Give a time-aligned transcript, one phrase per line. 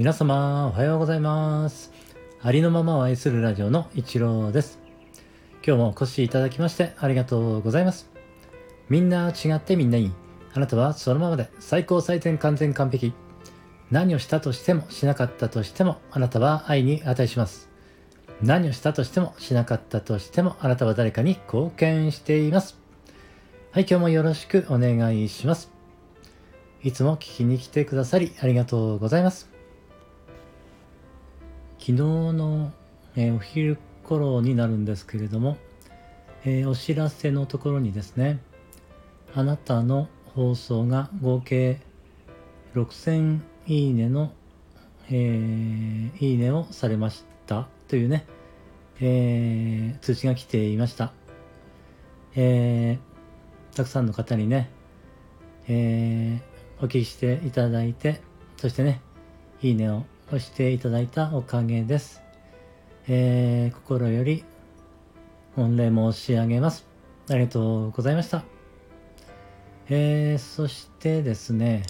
[0.00, 1.92] 皆様おはようございます。
[2.40, 4.78] ありのままを愛するラジオの一郎です。
[5.62, 8.08] 今日もお越しいただきましてありがとうございます。
[8.88, 10.12] みんな違ってみんないい。
[10.54, 13.12] あなたはそのままで最高最善完全完璧。
[13.90, 17.68] 何をしたとしてもしなかったとしてもあなたは愛に値します。
[18.40, 22.78] 何をしたとしてもしなかったとしてもあなたは誰かに貢献しています。
[23.70, 25.70] はい今日もよろしくお願いします。
[26.82, 29.59] いつも聞きに来てくださりありがとうございます。
[31.80, 32.72] 昨日の、
[33.16, 35.56] えー、お昼頃になるんですけれども、
[36.44, 38.38] えー、お知らせのところにですね、
[39.34, 41.80] あなたの放送が合計
[42.74, 44.30] 6000いいねの、
[45.08, 48.26] えー、いいねをされましたというね、
[49.00, 51.14] えー、通知が来ていました。
[52.36, 54.68] えー、たくさんの方にね、
[55.66, 56.42] え、
[56.82, 58.20] お聞きしていただいて、
[58.58, 59.00] そしてね、
[59.62, 62.22] いいねを押していただいたおかげです。
[63.08, 64.44] えー、心より
[65.56, 66.86] 御礼申し上げます。
[67.28, 68.44] ありがとうございました。
[69.88, 71.82] えー、そしてですね、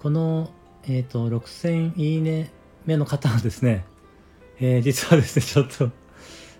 [0.00, 0.52] この、
[0.84, 2.52] えっ、ー、と、6000いいね
[2.86, 3.84] 目の方はですね、
[4.60, 5.90] えー、実はですね、ちょっと、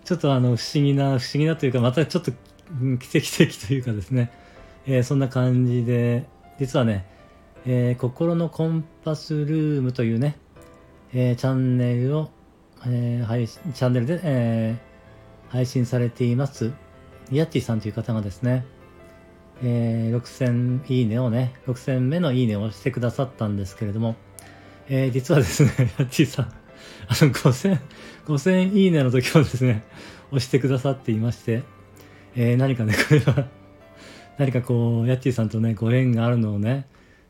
[0.05, 2.33] ちょっとあの、不思議な、不思議なというか、またちょっと、
[2.98, 4.33] 奇跡的というかですね、
[4.87, 6.27] えー、そんな感じで、
[6.59, 7.06] 実はね、
[7.65, 10.37] えー、心のコンパスルームというね、
[11.12, 12.31] えー、チャンネルを、
[12.87, 16.73] えー、配チャンネルで、えー、配信されています、
[17.33, 18.67] ヤッティさんという方がですね、
[19.62, 24.17] えー、6000いいねをね、6000目のいいねをしてくださったんですけれども、
[24.89, 26.50] えー、実はですね、 ヤッティさん、あ
[27.11, 27.78] の、5000、
[28.27, 29.84] 5000いいねの時もですね、
[30.31, 31.62] 押してくださっていまして、
[32.37, 33.48] えー、何かね、これは
[34.37, 36.87] 何かこう、ヤッチーさんとね、ご縁があるのをね、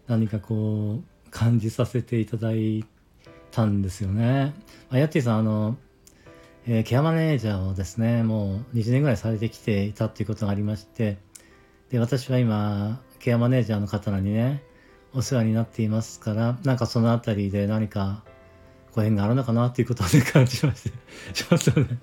[0.08, 2.97] 何かこう、感じさせていただいて
[3.58, 4.54] たんですよね。
[4.90, 5.76] あ、ヤッチーさん、あの、
[6.66, 11.18] えー、ケアマネージャーをですね、もう20年ぐらいされてきていたっていうことがありまして、
[11.90, 14.62] で、私は今、ケアマネージャーの方にね、
[15.12, 18.22] お世話になっていますから、なんかそのあたりで何か
[18.94, 20.90] ご縁があるのかなっていうことをね、感じまして、
[21.34, 21.98] ちょっとね、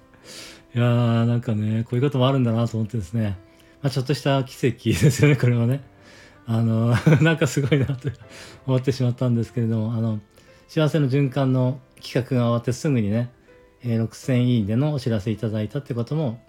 [0.75, 3.37] いやー、なんかね、こういうこともあるんだなと思ってですね、
[3.81, 5.83] まあ、ちょっとした奇跡ですよね、これはね。
[6.47, 6.93] あの、
[7.23, 8.09] なんかすごいなと
[8.67, 10.19] 思ってしまったんですけれども、あの、
[10.67, 13.29] 幸せの循環の企画が終わってすぐにね、
[13.83, 16.39] えー、6000いいねのお知らせいただいたってことも、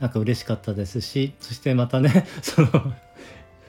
[0.00, 2.68] なんか嬉しかったですし、そしてまたね、 その、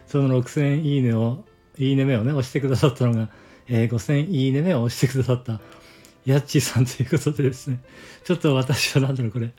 [0.08, 1.44] その6000いいねを、
[1.78, 3.30] いいね目をね、押してくださったのが、
[3.68, 5.60] えー、5000いいね目を押してくださった、
[6.26, 7.80] ヤッチーさんということでですね、
[8.24, 9.52] ちょっと私はなんだろう、これ、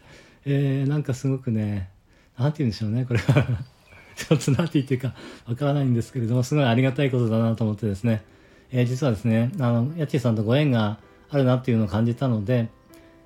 [0.44, 1.90] えー、なんかすごくね、
[2.38, 3.46] なんて言うんでしょうね、これは。
[4.14, 5.14] ちょっとなんて言ってるか
[5.46, 8.22] わからないんですけれども、すごいありがたいことだなと思ってですね、
[8.72, 10.98] えー、実はですね、あの、やちさんとご縁が
[11.30, 12.68] あるなっていうのを感じたので、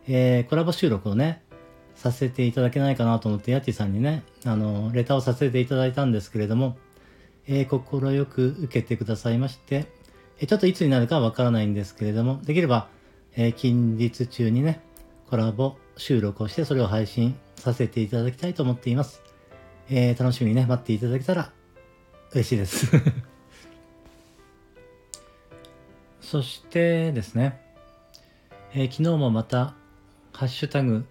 [0.09, 1.43] えー、コラボ収録をね、
[1.95, 6.77] させていただけないかなと思って、やちさんにね、あの、レターをさせていただいたんですけれども、
[7.47, 9.87] えー、快く受けてくださいまして、
[10.39, 12.89] えー、ちょっといつになるかわからないんですけれども、できれば、
[13.37, 14.81] えー、近日中にね、
[15.31, 19.23] コラボ収録をして、それを配信させていただきたいと思っています。
[19.89, 21.53] えー、楽しみにね、待っていただけたら
[22.33, 22.91] 嬉しいです
[26.27, 27.57] そしてですね、
[28.75, 29.77] えー、昨日もまた、
[30.33, 31.07] ハッシュタグ、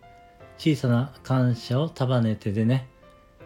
[0.57, 2.89] 小さな感謝を束ねてでね、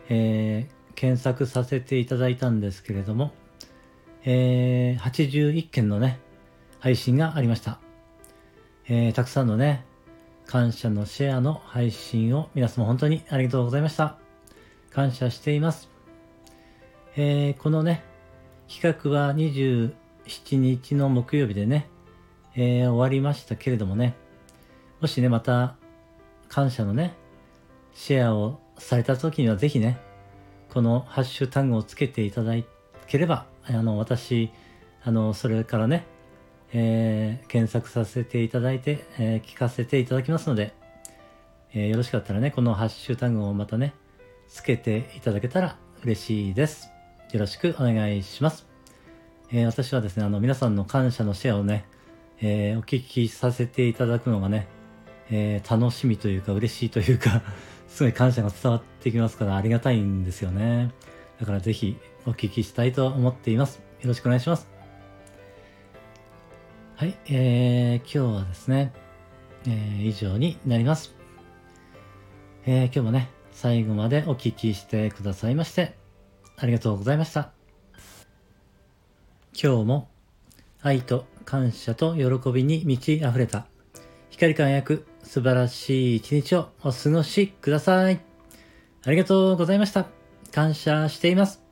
[0.10, 3.34] えー、検索させていただいたんですけれども、
[4.26, 6.20] えー、81件のね、
[6.80, 7.80] 配信がありました。
[8.88, 9.86] えー、たくさんのね、
[10.48, 14.18] 感謝のシェアの配信を皆様本当にありがとうございました。
[14.90, 15.88] 感謝しています。
[17.16, 18.04] えー、このね、
[18.68, 19.34] 企画は
[20.30, 21.90] 27日の木曜日でね、
[22.56, 24.16] えー、終わりましたけれどもね、
[25.02, 25.76] もしね、また
[26.48, 27.16] 感謝のね、
[27.94, 29.98] シェアをされた時にはぜひね、
[30.70, 32.54] このハッシュタグをつけていただ
[33.08, 34.52] ければ、あの、私、
[35.04, 36.06] あの、それからね、
[36.72, 40.74] えー、検索させていただいて、えー、聞かせていただきますので、
[41.74, 43.96] えー、よろしかったらね、このハッシュタグをまたね、
[44.48, 46.92] つけていただけたら嬉しいです。
[47.32, 48.69] よろしくお願いします。
[49.52, 51.86] え私はですね、あの、皆さんの感謝のシェアをね、
[52.42, 54.68] えお聞きさせていただくのがね、
[55.32, 57.42] え楽しみというか嬉しいというか
[57.88, 60.92] すごい感謝が伝わってきますからありがたいんですよね。
[61.40, 63.82] だからぜひお聞きしたいと思っています。
[64.02, 64.70] よろしくお願いします。
[66.96, 68.94] はい、えー、今日はですね、
[69.66, 71.16] えー、以上になります。
[72.66, 75.96] えー、今日もね、最後までお聴きしてくださいまして、
[76.58, 77.59] ありがとうございました。
[79.62, 80.08] 今日も
[80.82, 83.66] 愛と感謝と喜びに満ち溢れた
[84.30, 88.22] 光輝く素晴らしい一日をお過ごしください。
[89.04, 90.06] ありがとうございました。
[90.54, 91.69] 感謝しています。